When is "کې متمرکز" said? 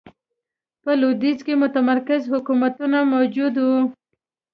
1.45-2.21